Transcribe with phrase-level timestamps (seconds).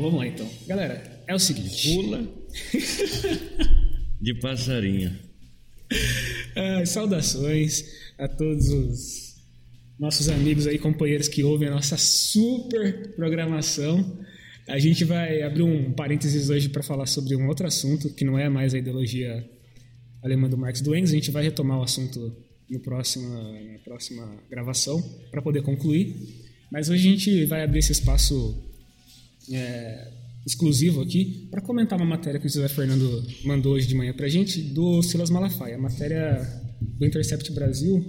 [0.00, 0.48] Bom, vamos lá então.
[0.66, 1.94] Galera, é o seguinte.
[1.94, 2.26] Pula
[4.18, 5.14] de passarinho.
[6.56, 7.84] Ah, saudações
[8.18, 9.34] a todos os
[9.98, 14.24] nossos amigos aí, companheiros que ouvem a nossa super programação.
[14.66, 18.38] A gente vai abrir um parênteses hoje para falar sobre um outro assunto que não
[18.38, 19.46] é mais a ideologia
[20.22, 21.10] alemã do Marx do Engels.
[21.10, 22.34] A gente vai retomar o assunto
[22.70, 24.98] no próximo, na próxima gravação
[25.30, 26.16] para poder concluir.
[26.72, 28.69] Mas hoje a gente vai abrir esse espaço
[29.50, 30.12] é,
[30.46, 34.26] exclusivo aqui para comentar uma matéria que o José Fernando mandou hoje de manhã para
[34.26, 36.40] a gente do Silas Malafaia, a matéria
[36.80, 38.04] do Intercept Brasil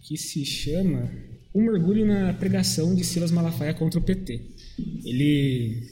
[0.00, 1.10] que se chama
[1.54, 4.40] Um Mergulho na Pregação de Silas Malafaia contra o PT.
[5.04, 5.88] Ele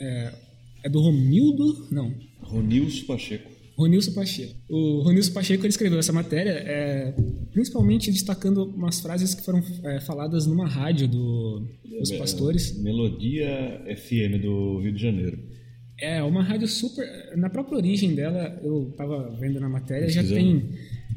[0.00, 0.34] é,
[0.84, 1.86] é do Romildo?
[1.90, 2.12] Não.
[2.40, 3.57] Ronilson Pacheco.
[3.78, 4.54] Ronilson Pacheco.
[4.68, 7.14] O Ronilson Pacheco ele escreveu essa matéria é,
[7.52, 11.64] principalmente destacando umas frases que foram é, faladas numa rádio do,
[12.00, 12.76] dos pastores.
[12.82, 15.38] Melodia FM do Rio de Janeiro.
[16.00, 17.06] É, uma rádio super.
[17.36, 20.70] Na própria origem dela, eu tava vendo na matéria, já tem,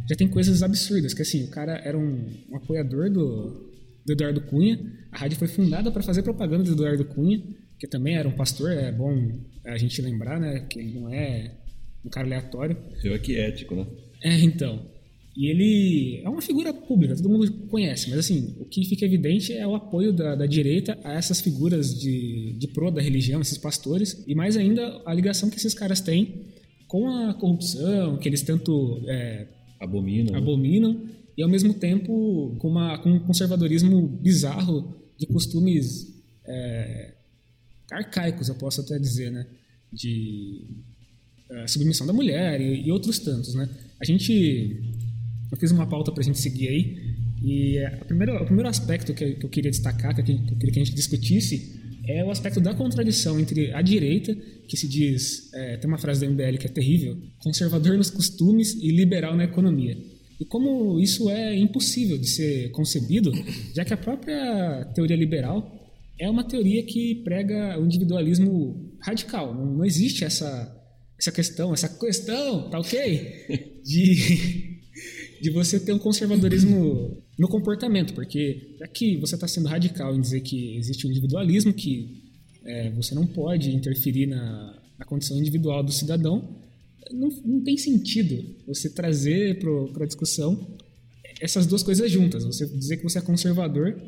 [0.07, 1.15] já tem coisas absurdas.
[1.15, 3.71] Que assim, o cara era um, um apoiador do,
[4.05, 4.79] do Eduardo Cunha.
[5.11, 7.41] A rádio foi fundada para fazer propaganda do Eduardo Cunha,
[7.79, 8.71] que também era um pastor.
[8.71, 10.65] É bom a gente lembrar, né?
[10.69, 11.60] Que ele não é
[12.05, 12.77] um cara aleatório.
[13.03, 13.85] Eu aqui ético, né?
[14.23, 14.89] É, então.
[15.35, 19.53] E ele é uma figura pública, todo mundo conhece, mas assim, o que fica evidente
[19.53, 23.57] é o apoio da, da direita a essas figuras de, de pro da religião, esses
[23.57, 26.47] pastores, e mais ainda a ligação que esses caras têm
[26.85, 29.47] com a corrupção, que eles tanto é,
[29.79, 31.09] abominam, abominam né?
[31.37, 36.13] e ao mesmo tempo com, uma, com um conservadorismo bizarro de costumes
[36.45, 37.13] é,
[37.89, 39.47] arcaicos, eu posso até dizer, né?
[39.93, 40.67] De
[41.63, 43.67] a submissão da mulher e, e, outros tantos, né?
[43.99, 44.77] A gente,
[45.51, 47.11] eu fiz uma pauta para a gente seguir aí
[47.43, 50.79] e a primeira, o primeiro aspecto que, que eu queria destacar, que eu queria que
[50.79, 54.35] a gente discutisse, é o aspecto da contradição entre a direita,
[54.67, 58.73] que se diz, é, tem uma frase do MBL que é terrível, conservador nos costumes
[58.73, 59.97] e liberal na economia.
[60.39, 63.31] E como isso é impossível de ser concebido,
[63.75, 65.71] já que a própria teoria liberal
[66.19, 69.53] é uma teoria que prega o individualismo radical.
[69.53, 70.80] Não, não existe essa
[71.21, 73.69] essa questão, essa questão, tá ok?
[73.83, 74.79] De,
[75.41, 80.41] de você ter um conservadorismo no comportamento, porque que você está sendo radical em dizer
[80.41, 82.23] que existe um individualismo, que
[82.65, 86.59] é, você não pode interferir na, na condição individual do cidadão,
[87.11, 90.75] não, não tem sentido você trazer para a discussão
[91.39, 92.43] essas duas coisas juntas.
[92.43, 93.99] Você dizer que você é conservador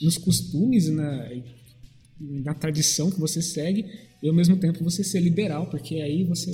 [0.00, 1.28] nos costumes e na,
[2.44, 3.84] na tradição que você segue
[4.22, 6.50] e ao mesmo tempo você ser liberal, porque aí você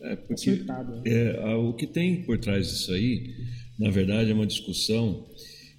[0.00, 1.02] é porque né?
[1.06, 3.34] é, o que tem por trás disso aí,
[3.78, 5.26] na verdade, é uma discussão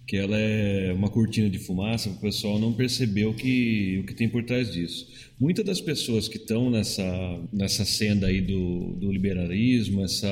[0.07, 4.05] que ela é uma cortina de fumaça para o pessoal não perceber o que, o
[4.05, 5.05] que tem por trás disso.
[5.37, 7.03] Muitas das pessoas que estão nessa,
[7.51, 10.29] nessa senda aí do, do liberalismo, essa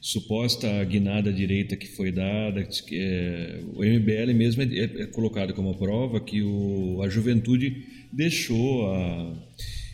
[0.00, 6.18] suposta guinada direita que foi dada, é, o MBL mesmo é, é, colocado como prova
[6.20, 9.36] que o, a juventude deixou a,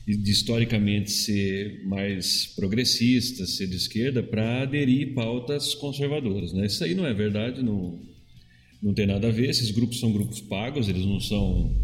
[0.07, 6.53] de historicamente ser mais progressista, ser de esquerda, para aderir pautas conservadoras.
[6.53, 6.67] Né?
[6.67, 7.99] Isso aí não é verdade, não,
[8.81, 9.51] não tem nada a ver.
[9.51, 11.75] Esses grupos são grupos pagos, eles não são,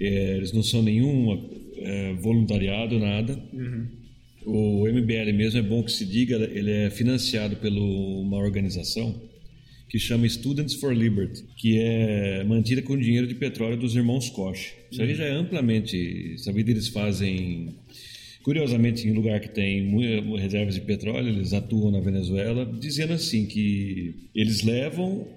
[0.00, 3.38] é, eles não são nenhum é, voluntariado, nada.
[3.52, 4.01] Uhum.
[4.44, 9.20] O MBL mesmo é bom que se diga, ele é financiado por uma organização
[9.88, 14.72] que chama Students for Liberty, que é mantida com dinheiro de petróleo dos irmãos Koch.
[14.90, 17.74] Isso aí já é amplamente sabido, eles fazem
[18.42, 19.88] Curiosamente, em lugar que tem
[20.36, 25.28] reservas de petróleo, eles atuam na Venezuela, dizendo assim que eles levam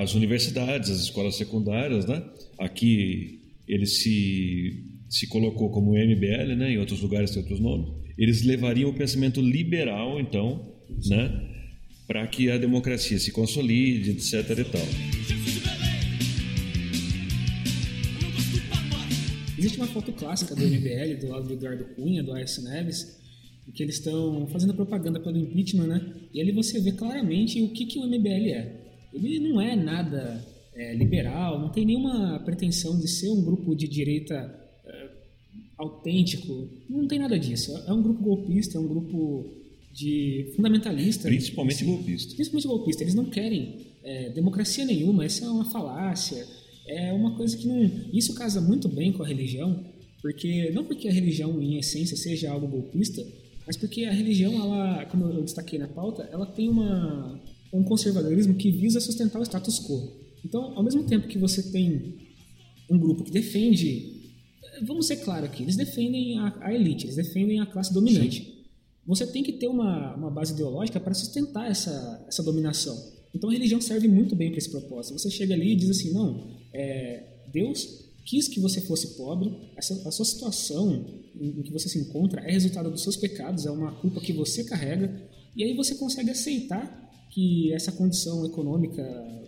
[0.00, 2.22] as universidades, as escolas secundárias, né?
[2.58, 6.72] Aqui ele se, se colocou como MBL, né?
[6.72, 10.60] Em outros lugares tem outros nomes eles levariam o pensamento liberal, então,
[11.06, 11.50] né,
[12.06, 14.58] para que a democracia se consolide, etc.
[14.58, 14.86] e tal.
[19.58, 23.18] Existe uma foto clássica do MBL, do lado do Eduardo Cunha, do Aécio Neves,
[23.66, 26.14] em que eles estão fazendo propaganda pelo impeachment, né?
[26.34, 28.80] E ali você vê claramente o que, que o MBL é.
[29.14, 30.44] Ele não é nada
[30.74, 34.63] é, liberal, não tem nenhuma pretensão de ser um grupo de direita
[35.76, 36.68] autêntico.
[36.88, 37.76] Não tem nada disso.
[37.86, 39.50] É um grupo golpista, é um grupo
[39.92, 41.28] de fundamentalista.
[41.28, 42.34] Principalmente assim, golpista.
[42.34, 43.02] Principalmente golpista.
[43.02, 45.24] Eles não querem é, democracia nenhuma.
[45.24, 46.46] Essa é uma falácia.
[46.86, 47.90] É uma coisa que não.
[48.12, 49.84] Isso casa muito bem com a religião,
[50.20, 53.24] porque não porque a religião em essência seja algo golpista,
[53.66, 57.40] mas porque a religião, ela, como eu destaquei na pauta, ela tem uma
[57.72, 60.12] um conservadorismo que visa sustentar o status quo.
[60.44, 62.14] Então, ao mesmo tempo que você tem
[62.88, 64.13] um grupo que defende
[64.82, 68.44] vamos ser claros aqui, eles defendem a, a elite, eles defendem a classe dominante.
[68.44, 68.54] Sim.
[69.06, 72.96] Você tem que ter uma, uma base ideológica para sustentar essa, essa dominação.
[73.34, 75.18] Então a religião serve muito bem para esse propósito.
[75.18, 80.08] Você chega ali e diz assim, não, é, Deus quis que você fosse pobre, essa,
[80.08, 81.04] a sua situação
[81.38, 84.32] em, em que você se encontra é resultado dos seus pecados, é uma culpa que
[84.32, 89.02] você carrega, e aí você consegue aceitar que essa condição econômica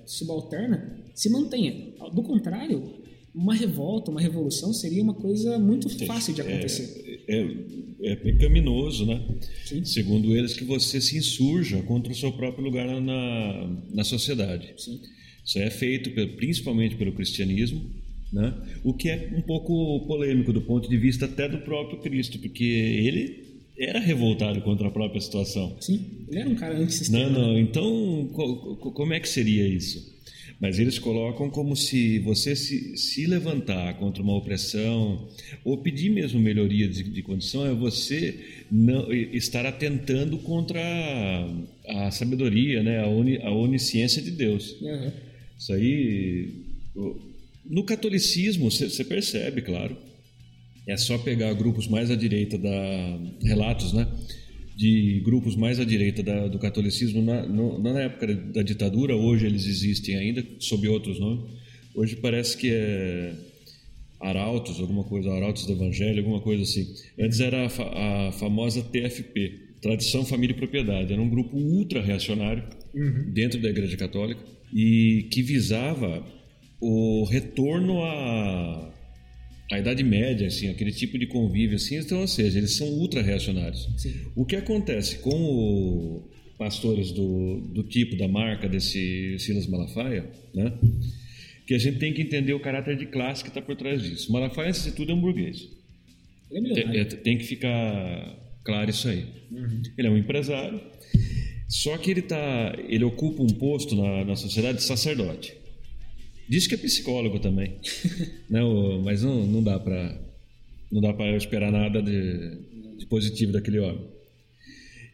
[0.05, 1.95] subalterna se mantenha.
[2.13, 3.06] Do contrário,
[3.37, 7.23] uma revolta, uma revolução seria uma coisa muito fácil de acontecer.
[7.29, 9.23] É, é, é pecaminoso, né?
[9.67, 9.85] Sim.
[9.85, 14.73] Segundo eles, que você se insurja contra o seu próprio lugar na, na sociedade.
[14.79, 14.99] Sim.
[15.45, 17.85] Isso é feito principalmente pelo cristianismo,
[18.33, 18.55] né?
[18.83, 22.65] o que é um pouco polêmico do ponto de vista até do próprio Cristo, porque
[22.65, 23.45] ele
[23.79, 25.77] era revoltado contra a própria situação.
[25.81, 27.29] Sim, ele era um cara antissistema.
[27.29, 30.16] Não, não, então como é que seria isso?
[30.59, 35.29] Mas eles colocam como se você se, se levantar contra uma opressão
[35.63, 40.81] ou pedir mesmo melhoria de, de condição é você não, estar atentando contra
[41.87, 43.01] a, a sabedoria, né?
[43.05, 44.81] a, uni, a onisciência de Deus.
[44.81, 45.13] Uhum.
[45.59, 46.65] Isso aí,
[47.65, 49.97] no catolicismo, você percebe, claro.
[50.89, 54.07] É só pegar grupos mais à direita da relatos, né?
[54.77, 59.17] De grupos mais à direita da, do catolicismo na, no, na época da ditadura.
[59.17, 61.51] Hoje eles existem ainda sob outros nomes.
[61.95, 63.33] Hoje parece que é
[64.21, 66.87] Arautos, alguma coisa, Arautos do Evangelho, alguma coisa assim.
[67.19, 71.13] Antes era a, fa, a famosa TFP, Tradição, Família e Propriedade.
[71.13, 72.65] Era um grupo ultra reacionário
[72.95, 73.31] uhum.
[73.33, 74.41] dentro da Igreja Católica
[74.75, 76.23] e que visava
[76.81, 78.93] o retorno à
[79.71, 83.21] a Idade Média, assim, aquele tipo de convívio, assim, então, ou seja, eles são ultra
[83.21, 83.89] reacionários.
[83.97, 84.15] Sim.
[84.35, 90.73] O que acontece com os pastores do, do tipo, da marca desse Silas Malafaia, né?
[91.67, 94.31] Que a gente tem que entender o caráter de classe que está por trás disso.
[94.31, 95.69] Malafaia, antes de tudo, é um burguês.
[96.51, 99.27] Ele é tem, é, tem, que ficar claro isso aí.
[99.51, 99.83] Uhum.
[99.99, 100.81] Ele é um empresário,
[101.69, 105.53] só que ele, tá, ele ocupa um posto na, na sociedade de sacerdote.
[106.49, 107.77] Diz que é psicólogo também.
[108.49, 108.61] né?
[109.05, 110.27] Mas não, não dá para
[110.91, 112.59] não dá para esperar nada de,
[112.99, 114.07] de positivo daquele homem.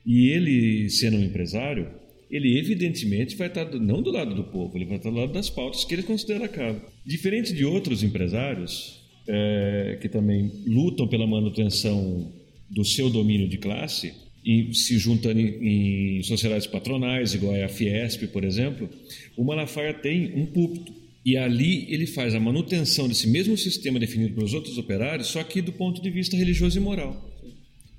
[0.05, 1.89] E ele, sendo um empresário,
[2.31, 5.49] ele evidentemente vai estar não do lado do povo, ele vai estar do lado das
[5.49, 6.81] pautas que ele considera caro.
[7.07, 12.33] Diferente de outros empresários é, que também lutam pela manutenção
[12.69, 14.13] do seu domínio de classe,
[14.45, 18.89] e se juntando em, em sociedades patronais, igual a Fiesp, por exemplo,
[19.37, 20.93] o Malafaia tem um púlpito
[21.25, 25.63] e ali ele faz a manutenção desse mesmo sistema definido pelos outros operários, só que
[25.63, 27.31] do ponto de vista religioso e moral.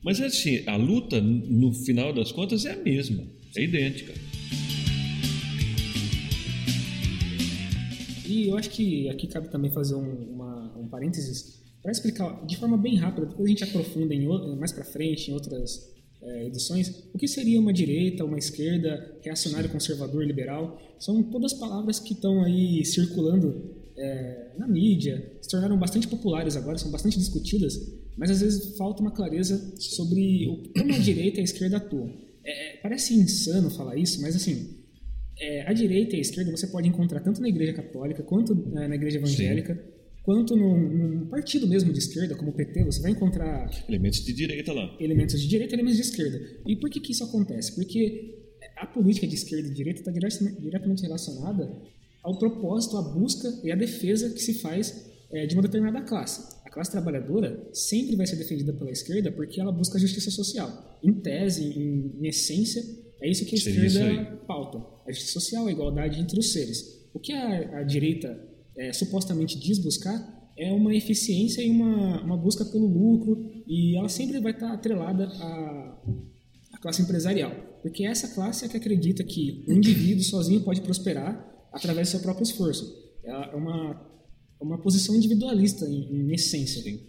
[0.04, 3.26] Mas assim, a luta, no final das contas, é a mesma,
[3.56, 4.14] é idêntica.
[8.28, 12.58] E eu acho que aqui cabe também fazer um, uma, um parênteses para explicar de
[12.58, 14.26] forma bem rápida, depois a gente aprofunda em,
[14.58, 15.93] mais para frente em outras
[16.26, 20.80] é, edições, o que seria uma direita, uma esquerda, reacionário, conservador, liberal.
[21.00, 26.78] São todas palavras que estão aí circulando é, na mídia, se tornaram bastante populares agora,
[26.78, 27.80] são bastante discutidas,
[28.18, 32.12] mas às vezes falta uma clareza sobre o, como a direita e a esquerda atuam.
[32.44, 34.78] É, é parece insano falar isso, mas assim,
[35.40, 38.88] é, a direita e a esquerda você pode encontrar tanto na igreja católica quanto é,
[38.88, 39.76] na igreja evangélica.
[39.76, 39.93] Sim
[40.24, 43.70] quanto num, num, partido mesmo de esquerda, como o PT, você vai encontrar...
[43.88, 44.96] Elementos de direita lá.
[45.00, 46.40] Elementos de direita e elementos de esquerda.
[46.66, 47.76] E por que, que isso acontece?
[47.76, 48.44] Porque
[48.78, 51.70] a política de esquerda e direita está diretamente relacionada
[52.24, 56.56] ao propósito, à busca e à defesa que se faz é, de uma determinada classe.
[56.66, 61.00] A classe trabalhadora sempre vai ser defendida pela esquerda porque ela busca a justiça social.
[61.04, 62.82] Em tese, em, em essência,
[63.22, 64.78] é isso que a esquerda pauta.
[65.06, 67.04] A justiça social, a igualdade entre os seres.
[67.14, 72.38] O que a, a direita é, supostamente diz buscar é uma eficiência e uma, uma
[72.38, 76.04] busca pelo lucro e ela sempre vai estar atrelada à,
[76.74, 77.52] à classe empresarial,
[77.82, 82.20] porque essa classe é que acredita que o indivíduo sozinho pode prosperar através do seu
[82.20, 83.02] próprio esforço.
[83.24, 84.10] É uma,
[84.62, 86.82] é uma posição individualista em, em essência.
[86.84, 87.00] Sim.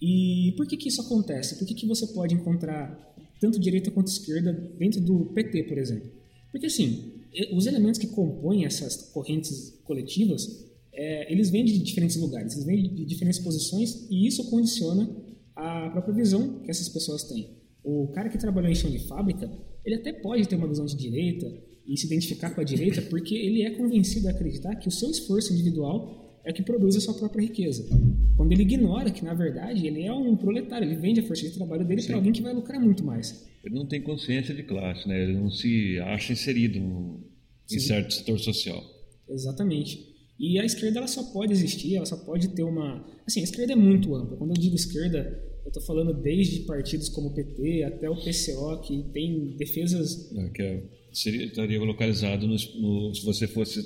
[0.00, 1.58] E por que, que isso acontece?
[1.58, 2.98] Por que, que você pode encontrar
[3.40, 6.10] tanto direita quanto esquerda dentro do PT, por exemplo?
[6.50, 7.12] Porque assim,
[7.52, 10.69] os elementos que compõem essas correntes coletivas
[11.00, 15.08] é, eles vêm de diferentes lugares, eles vêm de diferentes posições e isso condiciona
[15.56, 17.56] a própria visão que essas pessoas têm.
[17.82, 19.50] O cara que trabalhou em chão de fábrica,
[19.82, 21.50] ele até pode ter uma visão de direita
[21.86, 25.10] e se identificar com a direita porque ele é convencido a acreditar que o seu
[25.10, 27.88] esforço individual é o que produz a sua própria riqueza.
[28.36, 31.54] Quando ele ignora que, na verdade, ele é um proletário, ele vende a força de
[31.54, 33.48] trabalho dele para alguém que vai lucrar muito mais.
[33.64, 35.22] Ele não tem consciência de classe, né?
[35.22, 38.82] ele não se acha inserido em certo setor social.
[39.26, 40.09] Exatamente.
[40.40, 43.06] E a esquerda ela só pode existir, ela só pode ter uma.
[43.26, 44.38] Assim, a esquerda é muito ampla.
[44.38, 48.80] Quando eu digo esquerda, eu estou falando desde partidos como o PT até o PCO,
[48.80, 50.32] que tem defesas.
[50.34, 50.82] É, que é,
[51.12, 53.80] seria, estaria localizado no, no, se você fosse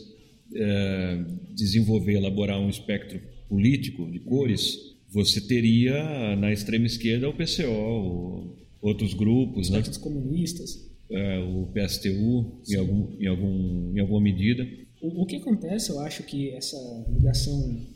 [0.54, 4.78] é, desenvolver, elaborar um espectro político de cores,
[5.10, 9.78] você teria na extrema esquerda o PCO, outros grupos, Os né?
[9.78, 10.94] partidos comunistas.
[11.10, 14.66] É, o PSTU, em, algum, em, algum, em alguma medida.
[15.12, 16.76] O, que acontece, eu acho que essa
[17.08, 17.86] ligação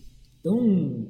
[0.43, 1.09] tão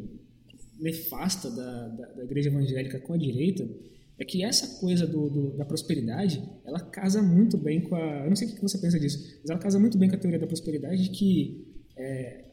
[0.78, 3.68] nefasta da, da, da, igreja evangélica com a direita
[4.16, 8.28] é que essa coisa do, do, da prosperidade ela casa muito bem com a eu
[8.28, 10.38] não sei o que você pensa disso mas ela casa muito bem com a teoria
[10.38, 12.44] da prosperidade de que é,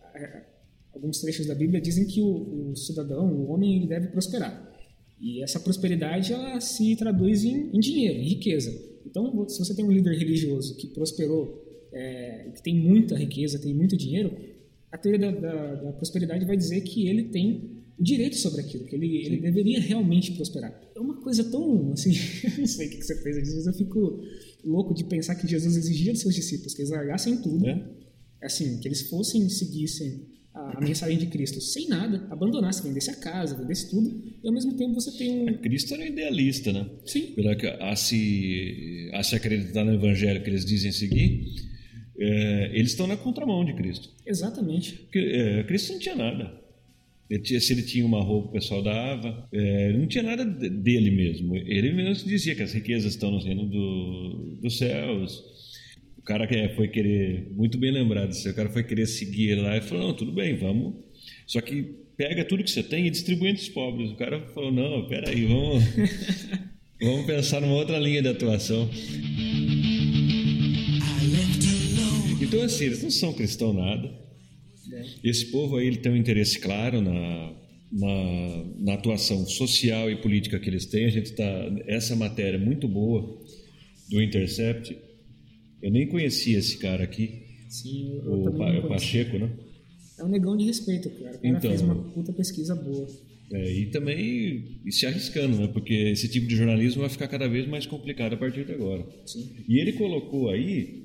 [0.93, 4.73] alguns trechos da Bíblia dizem que o, o, cidadão o homem ele deve prosperar.
[5.19, 8.71] E essa prosperidade ela se traduz em, em dinheiro em riqueza.
[9.05, 11.64] Então se você tem um líder religioso que prosperou
[11.95, 14.35] é, que tem muita riqueza, tem muito dinheiro,
[14.91, 18.85] a teoria da, da, da, prosperidade vai dizer que ele tem o direito sobre aquilo,
[18.85, 20.77] que ele, ele deveria realmente prosperar.
[20.93, 22.11] É uma coisa tão, assim,
[22.59, 24.21] não sei o que você fez, às vezes eu fico
[24.63, 27.81] louco de pensar que Jesus exigia dos seus discípulos que eles largassem tudo, é.
[28.41, 33.15] assim, que eles fossem, seguissem a, a, mensagem de Cristo sem nada, abandonasse, vendesse a
[33.15, 35.49] casa, vendesse tudo, e ao mesmo tempo você tem um...
[35.49, 36.89] É, Cristo era idealista, né?
[37.05, 37.33] Sim.
[37.79, 41.74] A se, a se acreditar no evangelho que eles dizem seguir,
[42.17, 44.09] é, eles estão na contramão de Cristo.
[44.25, 44.93] Exatamente.
[44.93, 46.65] Porque, é, Cristo não tinha nada.
[47.29, 49.47] Ele tinha, se ele tinha uma roupa, o pessoal dava.
[49.51, 51.55] É, não tinha nada dele mesmo.
[51.55, 55.43] Ele mesmo dizia que as riquezas estão no reino do, dos céus.
[56.17, 59.77] O cara que foi querer, muito bem lembrado, o cara foi querer seguir ele lá
[59.77, 60.95] e falou: Não, tudo bem, vamos.
[61.47, 64.11] Só que pega tudo que você tem e distribui entre os pobres.
[64.11, 65.83] O cara falou: Não, peraí, vamos,
[67.01, 68.87] vamos pensar numa outra linha de atuação.
[72.45, 74.07] Então, assim, eles não são cristãos nada.
[74.93, 75.05] É.
[75.23, 77.53] Esse povo aí ele tem um interesse claro na,
[77.91, 81.05] na, na, atuação social e política que eles têm.
[81.05, 81.43] A gente está
[81.87, 83.41] essa matéria muito boa
[84.09, 84.95] do Intercept.
[85.81, 87.43] Eu nem conhecia esse cara aqui.
[87.69, 89.51] Sim, o, o Pacheco, né?
[90.17, 91.35] É um negão de respeito, cara.
[91.35, 93.07] O cara então, fez uma puta pesquisa boa.
[93.51, 95.67] É, e também e se arriscando, né?
[95.67, 99.05] Porque esse tipo de jornalismo vai ficar cada vez mais complicado a partir de agora.
[99.25, 99.51] Sim.
[99.67, 101.04] E ele colocou aí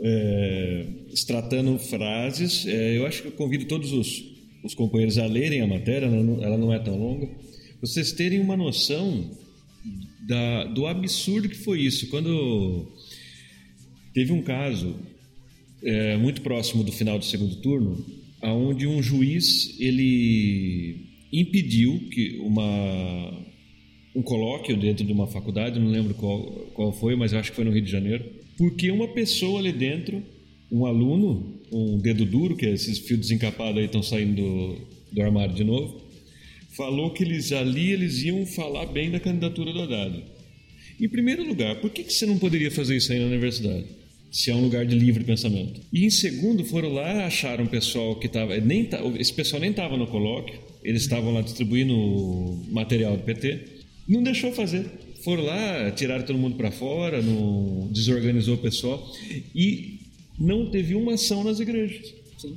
[0.00, 2.66] é, extratando frases.
[2.66, 4.24] É, eu acho que eu convido todos os,
[4.64, 7.28] os companheiros a lerem a matéria, ela não é tão longa,
[7.80, 9.30] vocês terem uma noção
[10.26, 12.08] da, do absurdo que foi isso.
[12.08, 12.92] Quando
[14.12, 14.96] teve um caso
[15.82, 18.04] é, muito próximo do final do segundo turno,
[18.42, 23.48] aonde um juiz ele impediu que uma
[24.14, 26.42] um colóquio dentro de uma faculdade, não lembro qual,
[26.74, 28.24] qual foi, mas acho que foi no Rio de Janeiro,
[28.60, 30.22] porque uma pessoa ali dentro,
[30.70, 34.76] um aluno, um dedo duro, que é esses fios desencapados aí estão saindo do,
[35.12, 35.98] do armário de novo,
[36.76, 40.22] falou que eles ali eles iam falar bem da candidatura do Haddad.
[41.00, 43.86] Em primeiro lugar, por que, que você não poderia fazer isso aí na universidade?
[44.30, 45.80] Se é um lugar de livre pensamento.
[45.90, 48.52] E em segundo, foram lá, acharam um pessoal que estava.
[49.18, 51.94] Esse pessoal nem estava no colóquio, eles estavam lá distribuindo
[52.68, 53.58] material do PT.
[54.06, 54.84] Não deixou fazer
[55.22, 59.12] foram lá, tiraram todo mundo para fora, não desorganizou o pessoal
[59.54, 59.98] e
[60.38, 62.14] não teve uma ação nas igrejas.
[62.38, 62.56] Sim.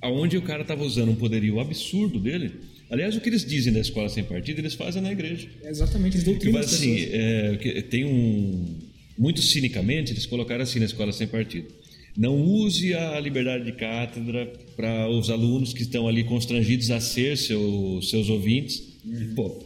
[0.00, 2.52] Aonde o cara estava usando um poderio absurdo dele.
[2.90, 5.48] Aliás, o que eles dizem da escola sem partido, eles fazem na igreja.
[5.62, 8.78] É exatamente, eles doutrinam Mas, assim, é, tem um...
[9.16, 11.68] Muito cinicamente, eles colocaram assim na escola sem partido.
[12.16, 17.36] Não use a liberdade de cátedra para os alunos que estão ali constrangidos a ser
[17.36, 18.82] seu, seus ouvintes.
[19.04, 19.34] Uhum.
[19.34, 19.64] Pô,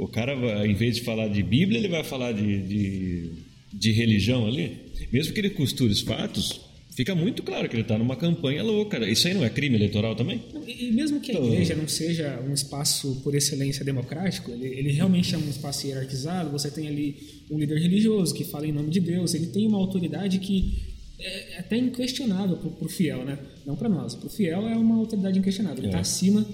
[0.00, 3.32] o cara, em vez de falar de Bíblia, ele vai falar de, de,
[3.70, 4.78] de religião ali.
[5.12, 6.58] Mesmo que ele costure os fatos,
[6.96, 8.98] fica muito claro que ele está numa campanha louca.
[9.06, 10.40] Isso aí não é crime eleitoral também?
[10.66, 14.90] E mesmo que a então, igreja não seja um espaço por excelência democrático, ele, ele,
[14.90, 16.48] realmente é um espaço hierarquizado.
[16.48, 17.16] Você tem ali
[17.50, 20.78] um líder religioso que fala em nome de Deus, ele tem uma autoridade que
[21.18, 23.38] é, é até inquestionável para o fiel, né?
[23.66, 24.14] Não para nós.
[24.14, 25.80] Para o fiel é uma autoridade inquestionável.
[25.80, 26.00] Ele está é.
[26.00, 26.46] acima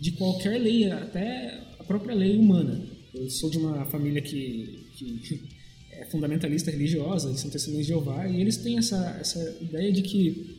[0.00, 2.82] de qualquer lei, até própria lei humana.
[3.14, 5.42] Eu sou de uma família que, que
[5.92, 10.02] é fundamentalista religiosa, eles são testemunhas de Jeová, e eles têm essa, essa ideia de
[10.02, 10.58] que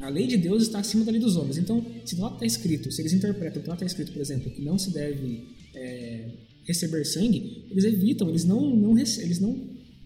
[0.00, 1.58] a lei de Deus está acima da lei dos homens.
[1.58, 4.62] Então, se lá está escrito, se eles interpretam que lá está escrito, por exemplo, que
[4.62, 6.28] não se deve é,
[6.64, 9.58] receber sangue, eles evitam, eles não, não, eles não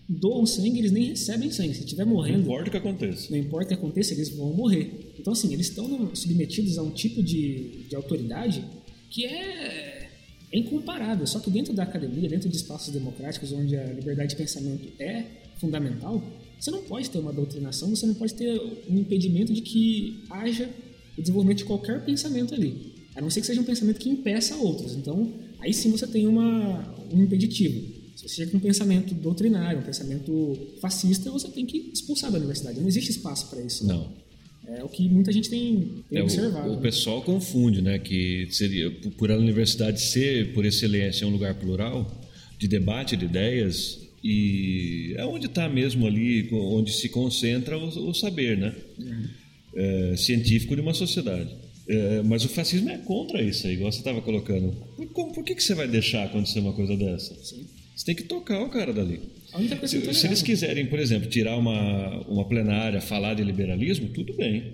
[0.08, 1.74] doam sangue, eles nem recebem sangue.
[1.74, 2.38] Se estiver morrendo.
[2.38, 3.30] Não importa o que aconteça.
[3.30, 5.12] Não importa o que aconteça, eles vão morrer.
[5.18, 8.64] Então, assim, eles estão submetidos a um tipo de, de autoridade
[9.10, 9.91] que é
[10.52, 11.26] é incomparável.
[11.26, 15.24] Só que dentro da academia, dentro de espaços democráticos onde a liberdade de pensamento é
[15.58, 16.22] fundamental,
[16.58, 20.68] você não pode ter uma doutrinação, você não pode ter um impedimento de que haja
[21.16, 22.92] o desenvolvimento de qualquer pensamento ali.
[23.14, 24.94] A não ser que seja um pensamento que impeça outros.
[24.94, 28.02] Então, aí sim você tem uma, um impeditivo.
[28.16, 32.38] Se você chega com um pensamento doutrinário, um pensamento fascista, você tem que expulsar da
[32.38, 32.80] universidade.
[32.80, 33.86] Não existe espaço para isso.
[33.86, 34.12] Não.
[34.66, 36.70] É o que muita gente tem, tem é, observado.
[36.70, 37.98] O, o, pessoal confunde, né?
[37.98, 42.22] Que seria, por a universidade ser, por excelência, um lugar plural,
[42.58, 48.14] de debate de ideias, e é onde está mesmo ali, onde se concentra o, o
[48.14, 48.74] saber, né?
[48.98, 49.24] Uhum.
[49.74, 51.50] É, científico de uma sociedade.
[51.88, 54.72] É, mas o fascismo é contra isso aí, igual você estava colocando.
[54.96, 57.34] Por, por que, que você vai deixar acontecer uma coisa dessa?
[57.42, 57.66] Sim.
[57.96, 59.20] Você tem que tocar o cara dali.
[59.86, 64.72] Se, se, eles quiserem, por exemplo, tirar uma, uma plenária, falar de liberalismo, tudo bem.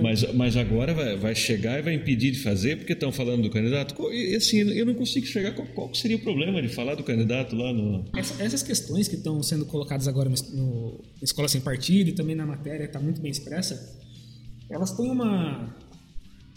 [0.00, 3.50] Mas, mas agora vai, vai, chegar e vai impedir de fazer porque estão falando do
[3.50, 3.94] candidato.
[4.10, 7.54] E assim, eu não consigo chegar qual, qual seria o problema de falar do candidato
[7.54, 8.04] lá no.
[8.16, 12.46] Essa, essas questões que estão sendo colocadas agora no Escola Sem Partido e também na
[12.46, 14.00] matéria está muito bem expressa,
[14.70, 15.76] elas têm uma,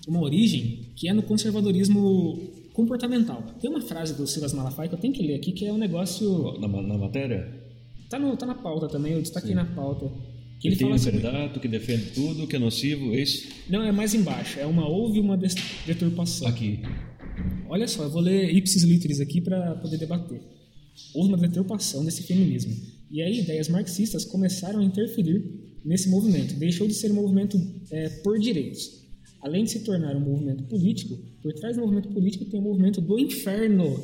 [0.08, 3.44] uma origem que é no conservadorismo comportamental.
[3.62, 5.78] Tem uma frase do Silas Malafaia que eu tenho que ler aqui, que é um
[5.78, 6.60] negócio...
[6.60, 7.62] Na, na matéria?
[8.10, 9.56] Tá, no, tá na pauta também, eu destaquei Sim.
[9.56, 10.12] na pauta.
[10.60, 11.20] Que ele, tem um sobre...
[11.20, 13.48] candidato que defende tudo, que é nocivo, é isso?
[13.70, 14.60] Não, é mais embaixo.
[14.60, 15.38] É uma houve uma
[15.86, 16.48] deturpação.
[16.48, 16.80] Aqui.
[17.70, 20.42] Olha só, eu vou ler ipsis literis aqui para poder debater.
[21.14, 22.74] Houve uma deturpação desse feminismo.
[23.12, 25.44] E aí ideias marxistas começaram a interferir
[25.84, 26.54] nesse movimento.
[26.56, 27.60] Deixou de ser um movimento
[27.92, 29.03] é, por direitos
[29.44, 32.68] além de se tornar um movimento político, por trás do movimento político tem o um
[32.68, 34.00] movimento do inferno.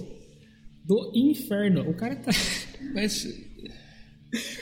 [0.86, 1.89] Do inferno.
[1.89, 2.31] O cara tá.
[2.93, 3.48] Mas.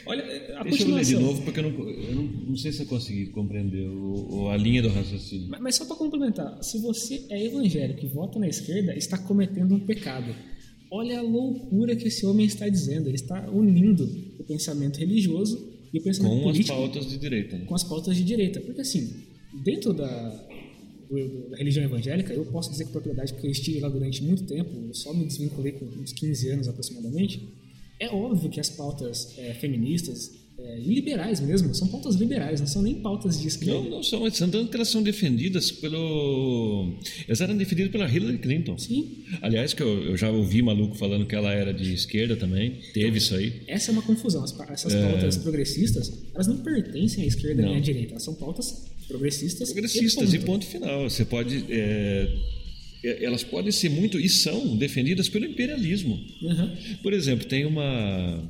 [0.05, 0.23] Olha,
[0.59, 2.85] a Deixa eu ler de novo, porque eu não, eu não, não sei se eu
[2.85, 5.49] consegui compreender o, a linha do raciocínio.
[5.49, 9.75] Mas, mas só para complementar, se você é evangélico e vota na esquerda, está cometendo
[9.75, 10.33] um pecado.
[10.89, 13.07] Olha a loucura que esse homem está dizendo.
[13.07, 14.05] Ele está unindo
[14.39, 16.67] o pensamento religioso e o pensamento com político.
[16.67, 17.57] Com as pautas de direita.
[17.57, 17.65] Né?
[17.65, 18.61] Com as pautas de direita.
[18.61, 19.27] Porque, assim,
[19.63, 20.46] dentro da,
[21.09, 24.43] do, da religião evangélica, eu posso dizer com propriedade, porque eu estive lá durante muito
[24.43, 27.47] tempo, eu só me desvinculei com uns 15 anos aproximadamente.
[27.99, 32.81] É óbvio que as pautas é, feministas, é, liberais mesmo, são pautas liberais, não são
[32.81, 33.79] nem pautas de esquerda.
[33.79, 36.93] Não, não são, tanto que elas são defendidas pelo.
[37.27, 38.77] Elas eram defendidas pela Hillary Clinton.
[38.77, 39.23] Sim.
[39.41, 43.07] Aliás, que eu, eu já ouvi maluco falando que ela era de esquerda também, teve
[43.07, 43.61] então, isso aí.
[43.67, 44.43] Essa é uma confusão.
[44.43, 45.39] essas pautas é...
[45.39, 47.69] progressistas, elas não pertencem à esquerda não.
[47.69, 49.71] nem à direita, elas são pautas progressistas.
[49.71, 51.09] Progressistas, e ponto, e ponto final.
[51.09, 51.65] Você pode.
[51.69, 52.29] É,
[53.03, 54.19] é, elas podem ser muito.
[54.19, 56.19] e são defendidas pelo imperialismo.
[56.41, 56.77] Uhum.
[57.01, 58.43] Por exemplo, tem uma.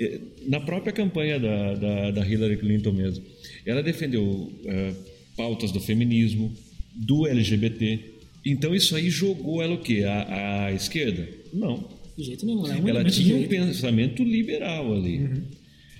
[0.00, 3.24] É, na própria campanha da, da, da Hillary Clinton mesmo,
[3.64, 4.92] ela defendeu é,
[5.36, 6.52] pautas do feminismo,
[6.94, 8.00] do LGBT.
[8.44, 10.04] Então isso aí jogou ela o quê?
[10.04, 11.28] A, a esquerda?
[11.52, 11.88] Não.
[12.16, 12.66] De jeito nenhum.
[12.66, 15.18] Ela, é um ela tinha um pensamento liberal ali.
[15.18, 15.42] Uhum.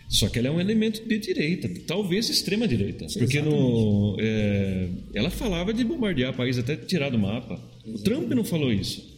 [0.08, 4.88] Só que ela é um elemento de direita, talvez extrema direita, Sim, porque no, é,
[5.14, 7.54] ela falava de bombardear o país até tirar do mapa.
[7.84, 8.00] Exatamente.
[8.00, 9.14] O Trump não falou isso.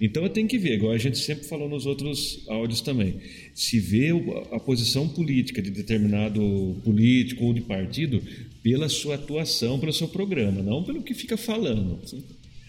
[0.00, 3.16] Então eu tenho que ver, igual a gente sempre falou nos outros áudios também.
[3.54, 4.10] Se vê
[4.50, 8.22] a posição política de determinado político ou de partido
[8.62, 12.00] pela sua atuação, pelo seu programa, não pelo que fica falando.
[12.06, 12.24] Sim.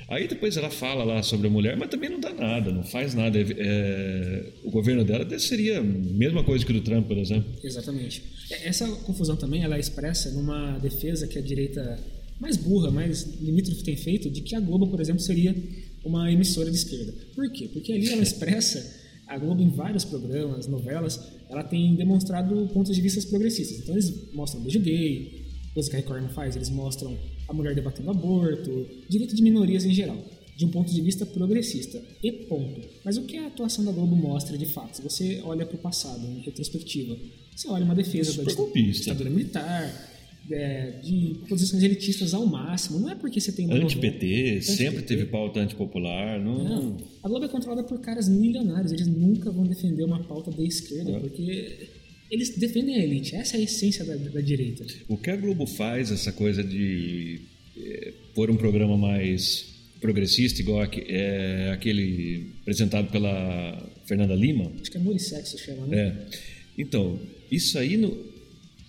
[0.08, 3.16] Aí depois ela fala lá sobre a mulher, mas também não dá nada, não faz
[3.16, 3.40] nada.
[3.40, 7.52] É, o governo dela seria a mesma coisa que o do Trump, por exemplo.
[7.64, 8.22] Exatamente.
[8.52, 12.00] É, essa confusão também ela é expressa numa defesa que a direita
[12.40, 15.56] mais burra, mais limítrofe tem feito, de que a Globo, por exemplo, seria
[16.04, 17.14] uma emissora de esquerda.
[17.34, 17.70] Por quê?
[17.74, 23.02] Porque ali ela expressa, a Globo em vários programas, novelas, ela tem demonstrado pontos de
[23.02, 23.80] vista progressistas.
[23.80, 27.76] Então eles mostram beijo gay, coisa que a Record não faz, eles mostram a mulher
[27.76, 30.18] debatendo aborto, direito de minorias em geral,
[30.56, 32.02] de um ponto de vista progressista.
[32.24, 32.82] E ponto.
[33.04, 34.98] Mas o que a atuação da Globo mostra de fato?
[34.98, 37.18] Se você olha para o passado, em retrospectiva,
[37.56, 40.12] você olha uma defesa da ditadura militar,
[40.52, 43.00] é, de posições elitistas ao máximo.
[43.00, 43.72] Não é porque você tem.
[43.72, 46.40] Anti-PT, sempre teve pauta antipopular.
[46.40, 46.64] Não...
[46.64, 46.98] não.
[47.24, 48.92] A Globo é controlada por caras milionários.
[48.92, 51.20] Eles nunca vão defender uma pauta da esquerda, é.
[51.20, 51.90] porque
[52.30, 53.36] eles defendem a elite.
[53.36, 54.86] Essa é a essência da, da direita.
[55.08, 57.42] O que a Globo faz, essa coisa de
[57.78, 64.72] é, pôr um programa mais progressista, igual é, aquele apresentado pela Fernanda Lima.
[64.82, 65.98] Acho que é e Sexo chama, né?
[65.98, 66.38] É.
[66.78, 68.16] Então, isso aí no,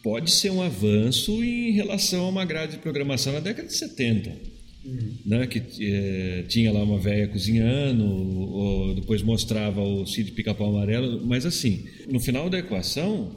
[0.02, 4.55] pode ser um avanço em relação a uma grade de programação na década de 70
[4.86, 5.12] Uhum.
[5.26, 11.26] Né, que é, tinha lá uma velha cozinhando, ou, depois mostrava o sítio pica-pau amarelo,
[11.26, 13.32] mas assim, no final da equação,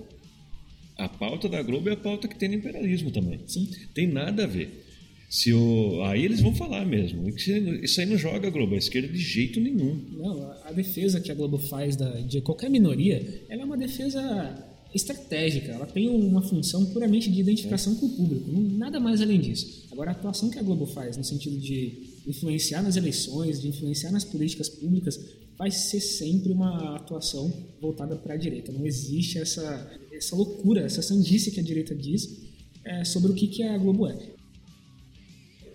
[0.96, 3.40] a pauta da Globo é a pauta que tem no imperialismo também.
[3.48, 3.68] Sim.
[3.94, 4.86] Tem nada a ver.
[5.30, 7.30] Se o, aí eles vão falar mesmo.
[7.30, 10.04] Isso aí não joga a Globo, a esquerda de jeito nenhum.
[10.18, 14.69] Não, a defesa que a Globo faz da, de qualquer minoria, ela é uma defesa
[14.94, 19.88] estratégica, ela tem uma função puramente de identificação com o público, nada mais além disso.
[19.92, 24.12] Agora, a atuação que a Globo faz no sentido de influenciar nas eleições, de influenciar
[24.12, 25.20] nas políticas públicas,
[25.58, 28.72] vai ser sempre uma atuação voltada para a direita.
[28.72, 32.40] Não existe essa, essa loucura, essa sandice que a direita diz
[32.86, 34.18] é, sobre o que, que a Globo é.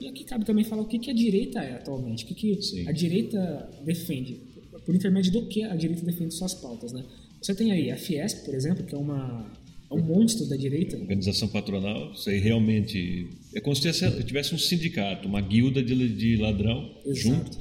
[0.00, 2.88] E aqui cabe também falar o que, que a direita é atualmente, o que, que
[2.88, 4.40] a direita defende,
[4.84, 7.04] por intermédio do que a direita defende suas pautas, né?
[7.44, 9.52] Você tem aí a Fiesp, por exemplo, que é uma
[9.90, 10.96] é um monstro da direita.
[10.96, 13.92] Organização patronal, isso aí realmente é como se
[14.24, 17.14] tivesse um sindicato, uma guilda de, de ladrão Exato.
[17.14, 17.58] junto.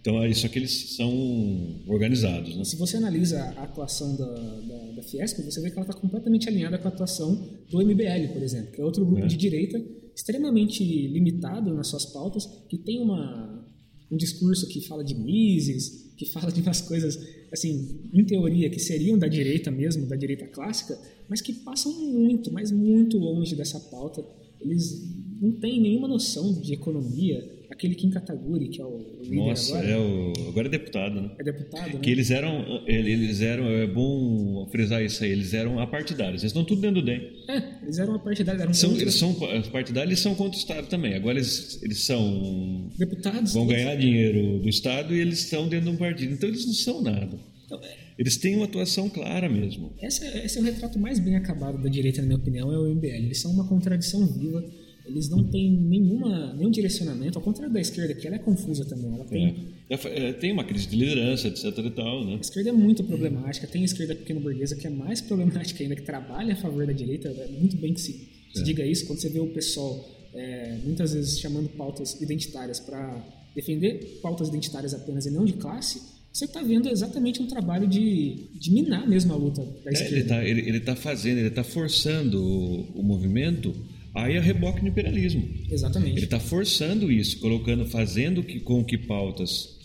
[0.00, 2.56] Então é isso que eles são organizados.
[2.56, 2.62] Né?
[2.62, 6.48] Se você analisa a atuação da, da, da Fiesp, você vê que ela está completamente
[6.48, 7.34] alinhada com a atuação
[7.68, 9.26] do MBL, por exemplo, que é outro grupo é.
[9.26, 9.82] de direita
[10.14, 13.63] extremamente limitado nas suas pautas, que tem uma,
[14.10, 17.18] um discurso que fala de Mises, que fala de umas coisas,
[17.52, 22.52] assim, em teoria, que seriam da direita mesmo, da direita clássica, mas que passam muito,
[22.52, 24.24] mas muito longe dessa pauta.
[24.60, 25.02] Eles
[25.40, 27.53] não têm nenhuma noção de economia.
[27.70, 29.90] Aquele Kim Kataguri, que é o líder Nossa, agora.
[29.90, 31.30] É o, agora é deputado, né?
[31.38, 32.00] É deputado, né?
[32.00, 36.42] Que eles eram, eles eram, é bom frisar isso aí, eles eram apartidários.
[36.42, 37.20] Eles estão tudo dentro do DEM.
[37.48, 38.62] É, eles eram apartidários.
[38.62, 39.34] Eram são, eles são
[39.70, 41.14] partidários eles são contra o Estado também.
[41.14, 42.90] Agora eles, eles são...
[42.98, 43.52] Deputados.
[43.52, 46.34] Vão ganhar dinheiro do Estado e eles estão dentro de um partido.
[46.34, 47.38] Então eles não são nada.
[47.64, 49.92] Então, é, eles têm uma atuação clara mesmo.
[50.00, 52.94] Esse, esse é o retrato mais bem acabado da direita, na minha opinião, é o
[52.94, 53.06] MBL.
[53.06, 54.64] Eles são uma contradição viva.
[55.06, 59.14] Eles não têm nenhuma, nenhum direcionamento, ao contrário da esquerda, que ela é confusa também.
[59.14, 59.94] Ela tem, é.
[60.28, 61.64] É, tem uma crise de liderança, etc.
[61.78, 62.36] E tal, né?
[62.36, 63.66] A esquerda é muito problemática.
[63.66, 67.28] Tem a esquerda pequeno-burguesa que é mais problemática ainda, que trabalha a favor da direita.
[67.28, 68.12] É muito bem que se,
[68.54, 68.62] se é.
[68.62, 69.06] diga isso.
[69.06, 73.22] Quando você vê o pessoal é, muitas vezes chamando pautas identitárias para
[73.54, 76.00] defender pautas identitárias apenas e não de classe,
[76.32, 80.14] você está vendo exatamente um trabalho de, de minar mesmo a luta da é, esquerda.
[80.16, 83.72] Ele está ele, ele tá fazendo, ele está forçando o, o movimento
[84.14, 85.48] a ir a reboque no imperialismo.
[85.70, 86.16] Exatamente.
[86.16, 89.76] Ele está forçando isso, colocando, fazendo que, com que pautas,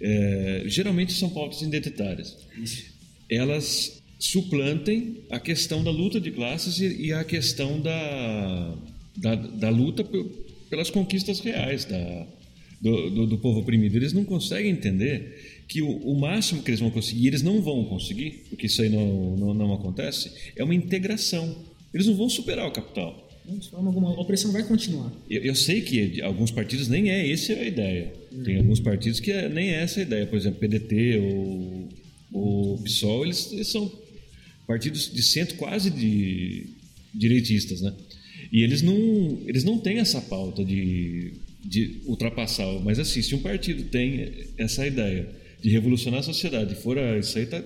[0.00, 2.84] é, geralmente são pautas identitárias, isso.
[3.28, 8.74] elas suplantem a questão da luta de classes e, e a questão da,
[9.16, 10.06] da, da luta
[10.70, 12.26] pelas conquistas reais da,
[12.80, 13.96] do, do, do povo oprimido.
[13.96, 17.84] Eles não conseguem entender que o, o, máximo que eles vão conseguir, eles não vão
[17.84, 21.56] conseguir, porque isso aí não, não, não acontece, é uma integração.
[21.92, 23.23] Eles não vão superar o capital.
[23.46, 25.12] De forma alguma, a opressão vai continuar.
[25.28, 28.12] Eu, eu, sei que alguns partidos nem é essa a ideia.
[28.44, 30.26] Tem alguns partidos que é, nem é essa a ideia.
[30.26, 31.88] Por exemplo, PDT ou
[32.32, 33.92] o PSOL, eles, eles, são
[34.66, 36.66] partidos de centro quase de
[37.14, 37.92] direitistas, né?
[38.50, 42.66] E eles não, eles não têm essa pauta de, de ultrapassar.
[42.82, 45.28] Mas assim, se um partido tem essa ideia
[45.64, 46.74] de revolucionar a sociedade.
[46.74, 47.62] Fora isso aí, tá,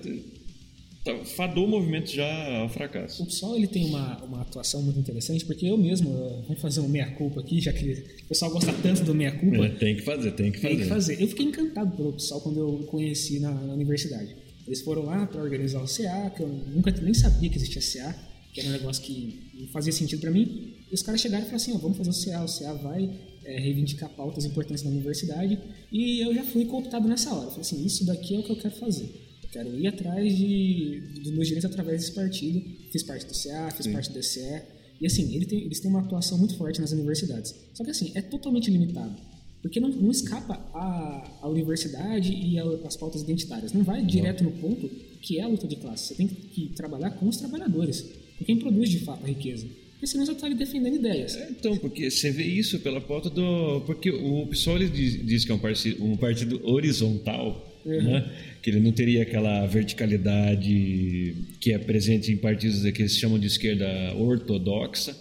[1.35, 3.23] fadou o movimento já ao fracasso.
[3.23, 6.87] O PSOL ele tem uma, uma atuação muito interessante, porque eu mesmo, vamos fazer um
[6.87, 7.91] meia-culpa aqui, já que
[8.23, 9.65] o pessoal gosta tanto do meia-culpa.
[9.65, 10.75] É, tem que fazer, tem que fazer.
[10.75, 11.21] Tem que fazer.
[11.21, 14.35] Eu fiquei encantado pelo PSOL quando eu conheci na, na universidade.
[14.67, 18.15] Eles foram lá para organizar o CA, que eu nunca nem sabia que existia CA,
[18.53, 20.75] que era um negócio que não fazia sentido para mim.
[20.91, 23.09] E os caras chegaram e falaram assim: oh, vamos fazer o CA, o CA vai
[23.45, 25.57] é, reivindicar pautas importantes da universidade.
[25.91, 27.45] E eu já fui cooptado nessa hora.
[27.45, 29.28] Eu falei assim: isso daqui é o que eu quero fazer.
[29.51, 32.61] Quero ir atrás de, dos meus direitos através desse partido.
[32.91, 33.93] Fiz parte do CA, fiz Sim.
[33.93, 34.61] parte do DCE.
[35.01, 37.55] E assim, ele tem, eles têm uma atuação muito forte nas universidades.
[37.73, 39.15] Só que assim, é totalmente limitado.
[39.61, 43.73] Porque não, não escapa a, a universidade e as pautas identitárias.
[43.73, 44.89] Não vai direto no ponto
[45.21, 46.07] que é a luta de classe.
[46.07, 48.05] Você tem que trabalhar com os trabalhadores,
[48.37, 49.67] com quem produz de fato a riqueza.
[49.93, 51.35] Porque senão você está ali defendendo ideias.
[51.35, 53.81] É, então, porque você vê isso pela pauta do.
[53.81, 58.03] Porque o PSOL diz, diz que é um partido, um partido horizontal, uhum.
[58.03, 58.31] né?
[58.61, 63.47] que ele não teria aquela verticalidade que é presente em partidos que eles chamam de
[63.47, 65.15] esquerda ortodoxa,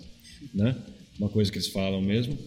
[0.54, 0.76] né?
[1.18, 2.38] uma coisa que eles falam mesmo.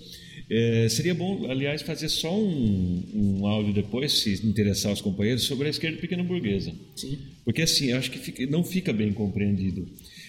[0.49, 5.67] É, seria bom, aliás, fazer só um, um áudio depois, se interessar os companheiros, sobre
[5.67, 6.73] a esquerda pequena burguesa.
[6.95, 7.17] Sim.
[7.45, 9.87] Porque assim, acho que fica, não fica bem compreendido.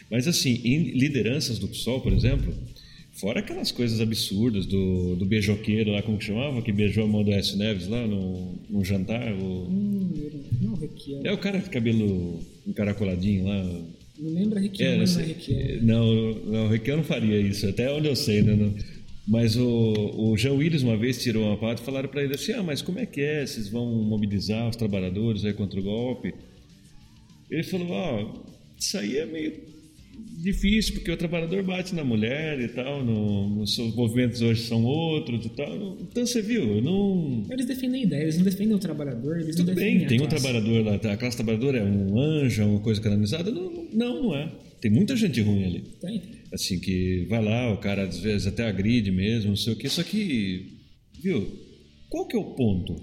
[0.09, 2.55] Mas assim, em lideranças do PSOL, por exemplo,
[3.13, 7.23] fora aquelas coisas absurdas do, do beijoqueiro lá, como que chamava, que beijou a mão
[7.23, 7.57] do S.
[7.57, 9.33] Neves lá no, no jantar.
[9.33, 9.69] O...
[9.69, 10.11] Hum,
[10.61, 11.21] não, Requiel.
[11.25, 13.63] É o cara de cabelo encaracoladinho lá.
[14.19, 15.83] Não lembra Requiel, é, não é Requiel.
[15.83, 18.55] Não, não, Requiel não faria isso, até onde eu sei, né?
[18.55, 18.75] Não.
[19.27, 22.53] Mas o, o Jean Willis uma vez tirou uma parte e falaram para ele assim:
[22.53, 23.47] ah, mas como é que é?
[23.47, 26.35] Vocês vão mobilizar os trabalhadores aí contra o golpe?
[27.49, 28.43] Ele falou: ah,
[28.77, 29.72] isso aí é meio
[30.43, 35.47] difícil, porque o trabalhador bate na mulher e tal, no, os movimentos hoje são outros
[35.47, 35.97] e tal.
[36.01, 37.45] Então você viu, não.
[37.51, 40.23] Eles defendem ideia, eles não defendem o trabalhador, eles Tudo não bem, defendem tem a
[40.23, 40.45] um classe.
[40.45, 43.51] trabalhador lá, a classe trabalhadora é um anjo, é uma coisa canonizada?
[43.51, 44.51] Não, não, não é.
[44.81, 45.85] Tem muita gente ruim ali.
[46.01, 46.23] Tem.
[46.53, 49.89] Assim, que vai lá, o cara às vezes até agride mesmo, não sei o que,
[49.89, 50.77] só que,
[51.23, 51.47] viu,
[52.11, 52.97] qual que é o ponto?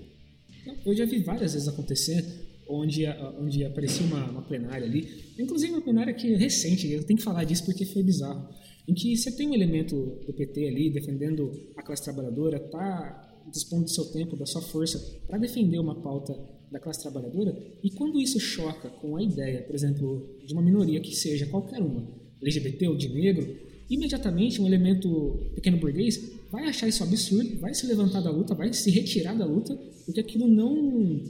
[0.85, 2.23] Eu já vi várias vezes acontecer
[2.69, 3.05] onde,
[3.39, 3.65] onde
[4.03, 7.65] uma, uma plenária ali, inclusive uma plenária que é recente, eu tenho que falar disso
[7.65, 8.47] porque foi bizarro,
[8.87, 13.85] em que você tem um elemento do PT ali defendendo a classe trabalhadora, tá dispondo
[13.85, 16.33] do seu tempo, da sua força para defender uma pauta
[16.71, 20.99] da classe trabalhadora, e quando isso choca com a ideia, por exemplo, de uma minoria
[20.99, 22.07] que seja qualquer uma,
[22.41, 23.57] LGBT ou de negro,
[23.89, 28.71] imediatamente um elemento pequeno burguês vai achar isso absurdo, vai se levantar da luta, vai
[28.71, 31.23] se retirar da luta, porque aquilo não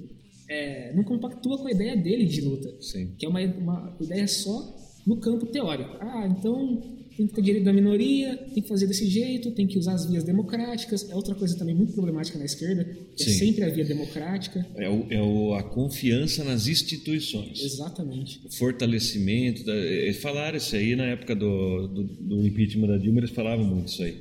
[0.50, 3.12] é, não compactua com a ideia dele de luta, Sim.
[3.18, 5.96] que é uma, uma ideia só no campo teórico.
[6.02, 9.78] Ah, então tem que ter direito da minoria, tem que fazer desse jeito, tem que
[9.78, 11.10] usar as vias democráticas.
[11.10, 12.86] É outra coisa também muito problemática na esquerda,
[13.16, 14.66] que é sempre a via democrática.
[14.78, 17.62] É, o, é o- a confiança nas instituições.
[17.62, 18.40] Exatamente.
[18.46, 19.66] O fortalecimento.
[19.66, 23.66] Da, eles falaram isso aí na época do, do, do impeachment da Dilma, eles falavam
[23.66, 24.18] muito isso aí.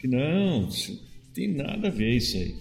[0.00, 0.68] Que não
[1.34, 2.54] tem nada a ver isso aí.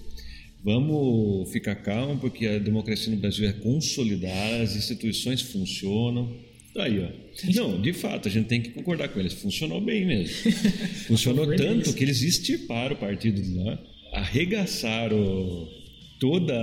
[0.63, 6.35] Vamos ficar calmo, porque a democracia no Brasil é consolidada, as instituições funcionam.
[6.73, 7.09] Tá aí, ó.
[7.53, 9.33] Não, de fato, a gente tem que concordar com eles.
[9.33, 10.51] Funcionou bem mesmo.
[11.07, 13.79] Funcionou tanto que eles extirparam o partido de lá,
[14.13, 15.67] arregaçaram
[16.19, 16.55] toda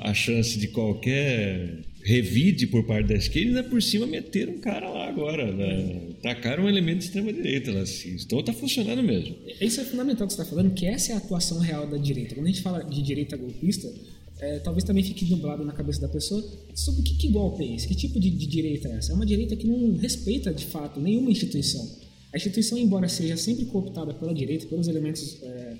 [0.00, 4.88] a chance de qualquer revide por parte da esquerda ainda por cima meteram um cara
[4.88, 5.52] lá agora.
[5.52, 6.14] Né?
[6.22, 7.80] Tacaram um elemento de extrema-direita lá.
[7.80, 8.16] Assim.
[8.24, 9.34] Então tá funcionando mesmo.
[9.60, 12.36] Isso é fundamental que você está falando, que essa é a atuação real da direita.
[12.36, 13.92] Quando a gente fala de direita golpista,
[14.38, 17.88] é, talvez também fique nublado na cabeça da pessoa sobre que, que golpe é esse,
[17.88, 19.10] que tipo de, de direita é essa.
[19.10, 21.84] É uma direita que não respeita, de fato, nenhuma instituição.
[22.32, 25.74] A instituição, embora seja sempre cooptada pela direita, pelos elementos é,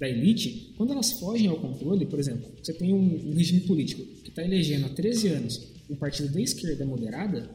[0.00, 4.02] da elite, quando elas fogem ao controle, por exemplo, você tem um, um regime político
[4.22, 7.50] que está elegendo há 13 anos um partido da esquerda moderada,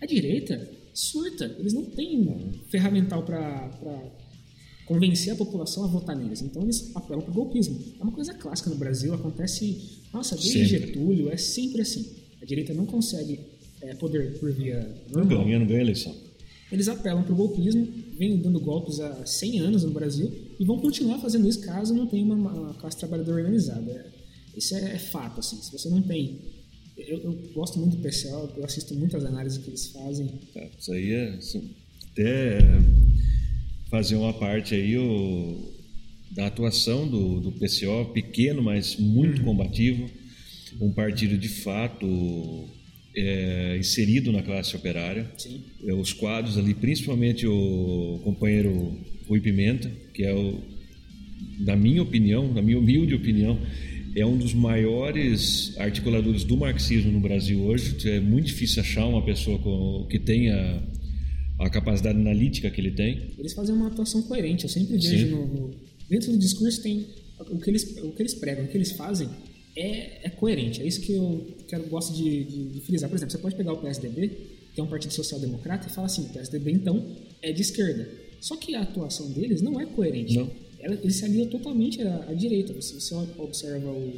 [0.00, 1.54] a direita surta.
[1.58, 3.70] Eles não têm ferramental para
[4.86, 6.42] convencer a população a votar neles.
[6.42, 7.78] Então eles apelam para o golpismo.
[7.98, 10.86] É uma coisa clássica no Brasil, acontece, nossa, desde Sempre.
[10.86, 12.06] Getúlio, é sempre assim.
[12.40, 13.40] A direita não consegue
[13.80, 15.44] é, poder por via Não normal.
[15.44, 16.14] ganha, não ganha eleição.
[16.72, 20.80] Eles apelam para o golpismo, vêm dando golpes há 100 anos no Brasil e vão
[20.80, 24.10] continuar fazendo isso caso não tenha uma, uma classe trabalhadora organizada.
[24.56, 25.60] Isso é, é fato, assim.
[25.60, 26.40] Se você não tem...
[26.96, 30.26] Eu, eu gosto muito do PCO, eu assisto muitas análises que eles fazem.
[30.54, 31.70] Tá, isso aí é assim,
[32.10, 32.58] até
[33.90, 35.72] fazer uma parte aí o,
[36.30, 40.08] da atuação do, do PCO, pequeno, mas muito combativo,
[40.80, 42.06] um partido de fato
[43.14, 45.30] é, inserido na classe operária.
[45.86, 48.96] É, os quadros ali, principalmente o companheiro
[49.28, 50.60] Rui Pimenta, que é o,
[51.60, 53.58] na minha opinião, na minha humilde opinião,
[54.14, 57.96] é um dos maiores articuladores do marxismo no Brasil hoje.
[58.08, 60.82] É muito difícil achar uma pessoa com, que tenha
[61.58, 63.30] a capacidade analítica que ele tem.
[63.38, 64.64] Eles fazem uma atuação coerente.
[64.64, 65.70] Eu sempre vejo no, no-
[66.10, 67.06] dentro do discurso tem
[67.40, 69.28] o que eles o que eles pregam, o que eles fazem
[69.76, 70.80] é, é coerente.
[70.82, 73.08] É isso que eu quero gosto de, de- de frisar.
[73.08, 74.28] Por exemplo, você pode pegar o PSDB,
[74.74, 77.04] que é um partido social-democrata, e falar assim: o PSDB então
[77.40, 78.08] é de esquerda.
[78.40, 80.34] Só que a atuação deles não é coerente.
[80.36, 80.50] Não.
[80.80, 82.80] Ela, eles se aliam totalmente à, à direita.
[82.82, 84.12] Se você observa o-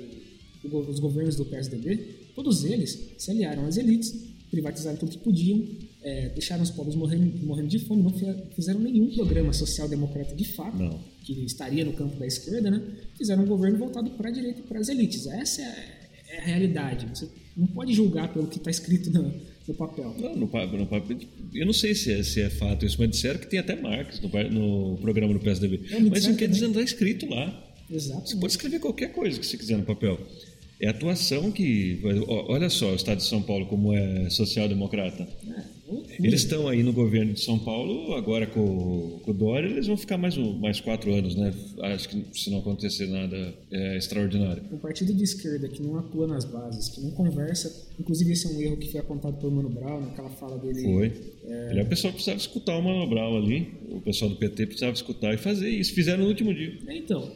[0.65, 1.97] o os governos do PSDB,
[2.35, 4.15] todos eles se aliaram às elites,
[4.55, 5.67] privatizaram tudo que podiam,
[6.03, 10.45] é, deixaram os pobres morrendo, morrendo de fome, não fi- fizeram nenhum programa social-democrata de
[10.55, 10.99] fato, Não.
[11.25, 12.81] que estaria no campo da esquerda, né?
[13.19, 15.27] fizeram um governo voltado para a direita e para as elites.
[15.27, 17.07] Essa é, é a realidade.
[17.15, 19.33] Você não pode julgar pelo que está escrito no,
[19.69, 20.15] no papel.
[20.19, 20.47] Não, no,
[20.79, 21.19] no papel-
[21.55, 24.21] eu não sei se é, se é fato isso, mas disseram que tem até Marx
[24.21, 24.29] no,
[24.93, 25.81] no programa do PSDB.
[25.91, 27.71] É, mas não quer dizer, não está escrito lá.
[27.91, 28.29] Exato.
[28.31, 30.19] Você pode escrever qualquer coisa que você quiser no papel.
[30.81, 32.01] É atuação que.
[32.29, 35.27] Olha só o Estado de São Paulo como é social-democrata.
[35.47, 35.65] É.
[36.19, 39.87] Eles estão aí no governo de São Paulo, agora com, o- com o Dória, eles
[39.87, 41.53] vão ficar mais, um- mais quatro anos, né?
[41.83, 44.63] Acho que se não acontecer nada é, extraordinário.
[44.73, 48.51] Um partido de esquerda que não atua nas bases, que não conversa, inclusive esse é
[48.51, 50.83] um erro que foi apontado por Mano Brown naquela fala dele.
[50.83, 51.13] Foi.
[51.71, 55.35] Aliás, o pessoal precisava escutar o Mano Brown ali, o pessoal do PT precisava escutar
[55.35, 55.93] e fazer isso.
[55.95, 56.79] Fizeram no último dia.
[56.87, 57.31] É, Então,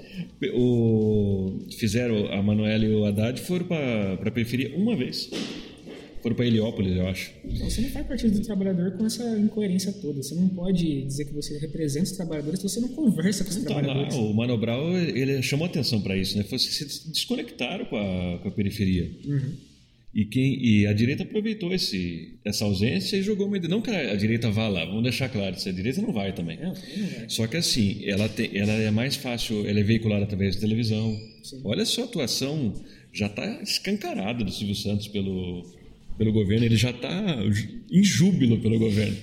[0.54, 5.30] O, fizeram, a Manuela e o Haddad foram para a periferia uma vez.
[6.22, 7.32] Foram para Heliópolis, eu acho.
[7.44, 10.22] então você não faz partido do trabalhador com essa incoerência toda.
[10.22, 13.56] Você não pode dizer que você representa os trabalhadores se você não conversa com os
[13.56, 14.14] lá, trabalhadores.
[14.14, 16.44] o Mano Brown, ele chamou atenção para isso, né?
[16.44, 19.10] Foi, se desconectaram com a, com a periferia.
[19.24, 19.68] Uhum.
[20.14, 24.16] E, quem, e a direita aproveitou esse, essa ausência e jogou uma Não que a
[24.16, 26.56] direita vá lá, vamos deixar claro, se a direita não vai também.
[26.56, 27.28] Não, não vai.
[27.28, 31.16] Só que assim, ela, ela é mais fácil, ela é veiculada através da televisão.
[31.44, 31.60] Sim.
[31.62, 32.74] Olha só a atuação,
[33.12, 35.62] já está escancarada do Silvio Santos pelo,
[36.18, 37.36] pelo governo, ele já está
[37.90, 39.16] em júbilo pelo governo.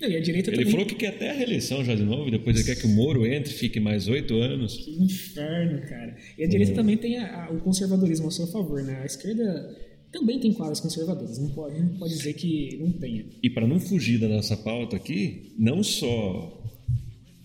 [0.00, 0.72] Não, e a direita ele também...
[0.72, 3.24] falou que quer até a reeleição já de novo, depois ele quer que o Moro
[3.24, 4.76] entre, fique mais oito anos.
[4.76, 6.16] Que inferno, cara.
[6.36, 9.00] E a direita também tem a, a, o conservadorismo a seu favor, né?
[9.02, 9.76] A esquerda
[10.12, 13.24] também tem quadras conservadoras, não pode, não pode dizer que não tenha.
[13.42, 16.62] E para não fugir da nossa pauta aqui, não só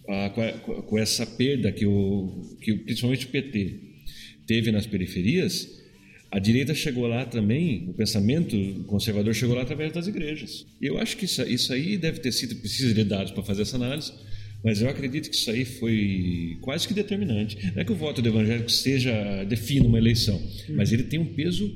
[0.08, 3.80] a, com, com, essa perda que, o, que principalmente o PT
[4.48, 5.67] teve nas periferias,
[6.30, 10.66] a direita chegou lá também, o pensamento conservador chegou lá através das igrejas.
[10.82, 13.78] Eu acho que isso, isso aí deve ter sido, precisa de dados para fazer essa
[13.78, 14.12] análise,
[14.63, 17.58] mas eu acredito que isso aí foi quase que determinante.
[17.74, 21.34] Não é que o voto do evangélico seja, defina uma eleição, mas ele tem um
[21.34, 21.74] peso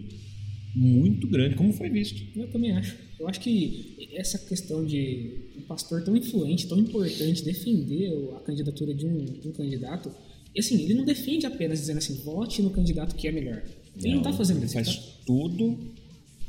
[0.75, 2.21] muito grande, como foi visto.
[2.37, 2.95] Eu também acho.
[3.19, 8.93] Eu acho que essa questão de um pastor tão influente, tão importante, defender a candidatura
[8.93, 10.11] de um, de um candidato,
[10.57, 13.61] assim, ele não defende apenas dizendo assim, vote no candidato que é melhor.
[13.97, 14.73] Ele não está fazendo isso.
[14.73, 15.03] Faz tá...
[15.25, 15.77] tudo.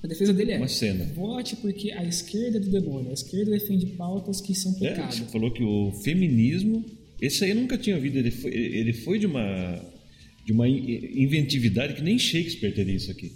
[0.03, 1.05] A defesa dele é uma cena.
[1.15, 5.13] vote porque a esquerda é do demônio, a esquerda defende pautas que são é, pecado.
[5.13, 6.85] É, você falou que o feminismo,
[7.21, 9.93] esse aí eu nunca tinha ouvido, ele foi, ele foi de uma
[10.45, 13.33] de uma inventividade que nem Shakespeare teria isso aqui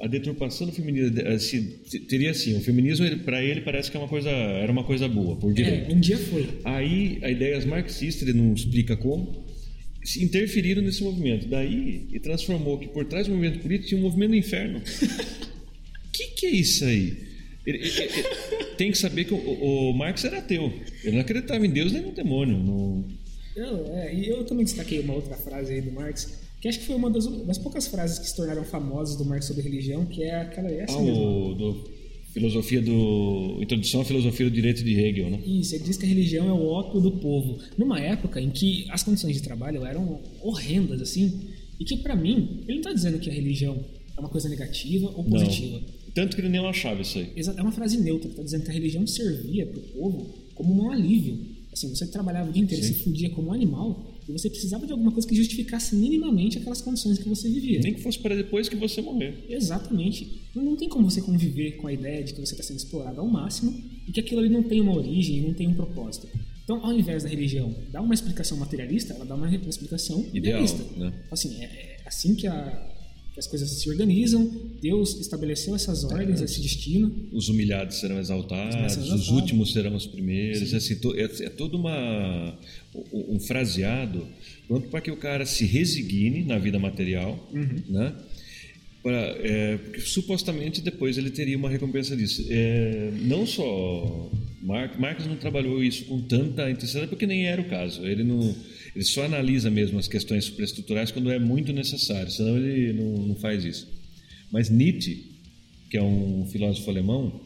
[0.00, 4.08] a deturpação do feminismo assim, teria assim, o feminismo para ele parece que é uma
[4.08, 5.90] coisa, era uma coisa boa, por direito.
[5.90, 6.48] É, um dia foi.
[6.64, 9.41] Aí a ideias marxistas, ele não explica como,
[10.18, 11.48] interferiram nesse movimento.
[11.48, 14.78] Daí e transformou que por trás do movimento político tinha um movimento do inferno.
[14.78, 14.82] O
[16.12, 17.32] que, que é isso aí?
[17.64, 20.72] Ele, ele, ele, tem que saber que o, o, Marx era ateu.
[21.04, 22.58] Ele não acreditava em Deus nem no demônio.
[22.58, 23.04] No...
[23.56, 26.86] Não, é, e eu também destaquei uma outra frase aí do Marx que acho que
[26.86, 30.22] foi uma das, das, poucas frases que se tornaram famosas do Marx sobre religião, que
[30.22, 31.54] é aquela essa ah, mesmo.
[31.56, 31.90] do
[32.32, 35.40] filosofia do introdução à filosofia do direito de Hegel, né?
[35.46, 38.86] Isso, ele diz que a religião é o ópio do povo, numa época em que
[38.90, 43.18] as condições de trabalho eram horrendas assim, e que para mim ele não está dizendo
[43.18, 43.84] que a religião
[44.16, 45.78] é uma coisa negativa ou positiva.
[45.78, 46.02] Não.
[46.14, 47.32] Tanto que ele nem achava isso aí.
[47.34, 50.82] Exato, é uma frase neutra, está dizendo que a religião servia para o povo como
[50.82, 51.38] um alívio.
[51.72, 52.92] Assim, você trabalhava o dia inteiro, Sim.
[52.92, 56.80] se fudia como um animal, e você precisava de alguma coisa que justificasse minimamente aquelas
[56.80, 57.80] condições que você vivia.
[57.80, 59.44] Nem que fosse para depois que você morrer.
[59.48, 60.42] Exatamente.
[60.54, 63.20] Não, não tem como você conviver com a ideia de que você está sendo explorado
[63.20, 63.72] ao máximo
[64.06, 66.28] e que aquilo ali não tem uma origem, não tem um propósito.
[66.64, 70.84] Então, ao invés da religião dar uma explicação materialista, ela dá uma, explicação Ideal, idealista.
[70.96, 71.12] Né?
[71.30, 72.91] Assim, é, é assim que a,
[73.32, 77.28] que as coisas se organizam, Deus estabeleceu essas ordens, é, esse destino.
[77.32, 80.74] Os humilhados serão exaltados, os, os últimos serão os primeiros.
[80.74, 82.58] Assim, é, é todo uma,
[83.12, 84.26] um fraseado
[84.68, 87.82] pronto para que o cara se resigne na vida material, uhum.
[87.88, 88.14] né?
[89.02, 92.46] Pra, é, porque supostamente depois ele teria uma recompensa disso.
[92.48, 94.30] É, não só
[94.62, 98.06] Marx, Marx não trabalhou isso com tanta intensidade porque nem era o caso.
[98.06, 98.54] Ele não
[98.94, 103.34] ele só analisa mesmo as questões superestruturais quando é muito necessário, senão ele não, não
[103.36, 103.88] faz isso.
[104.50, 105.32] Mas Nietzsche,
[105.90, 107.40] que é um filósofo alemão,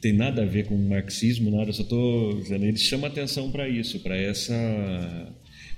[0.00, 3.98] tem nada a ver com marxismo, nada, só estou dizendo, ele chama atenção para isso,
[4.00, 4.54] para essa.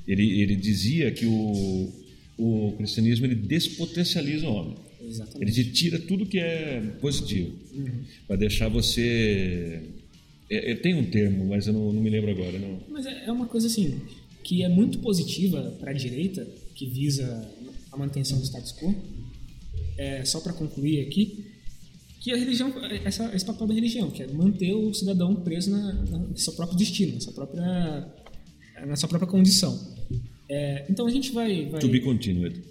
[0.07, 1.93] Ele, ele dizia que o,
[2.37, 4.75] o cristianismo ele despotencializa o homem.
[5.07, 5.43] Exatamente.
[5.43, 8.03] Ele te tira tudo que é positivo, uhum.
[8.27, 9.81] para deixar você.
[10.51, 12.59] É, é, tem um termo, mas eu não, não me lembro agora.
[12.59, 12.81] Não.
[12.91, 14.01] Mas é, é uma coisa assim
[14.43, 17.49] que é muito positiva para a direita, que visa
[17.93, 18.95] a manutenção do status quo.
[19.99, 21.45] É, só para concluir aqui,
[22.21, 22.73] que a religião,
[23.05, 26.77] essa, esse papel da religião, que é manter o cidadão preso na, na, seu próprio
[26.77, 28.13] destino, na sua própria,
[28.87, 29.79] na sua própria condição.
[30.49, 31.81] É, então a gente vai, vai...
[31.81, 32.63] To be continued.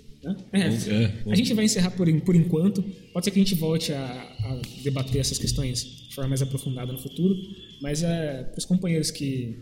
[0.51, 2.83] É, é, a gente vai encerrar por, por enquanto.
[3.13, 6.91] Pode ser que a gente volte a, a debater essas questões de forma mais aprofundada
[6.91, 7.35] no futuro,
[7.81, 9.57] mas é, para os companheiros que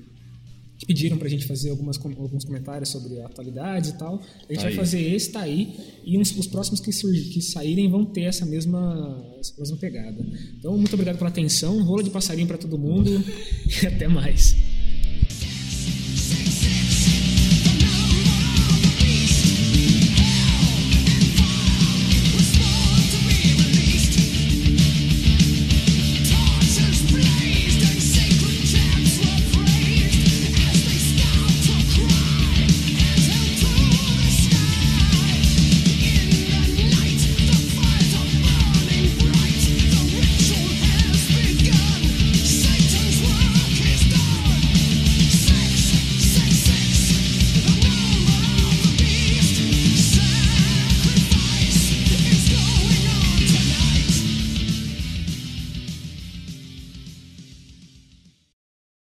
[0.78, 4.22] que pediram para a gente fazer algumas, alguns comentários sobre a atualidade e tal.
[4.48, 5.76] A gente tá vai fazer esse, tá aí.
[6.06, 10.24] E uns, os próximos que, surgir, que saírem vão ter essa mesma, essa mesma pegada.
[10.58, 11.82] Então, muito obrigado pela atenção.
[11.84, 13.10] Rola de passarinho para todo mundo
[13.82, 14.56] e até mais.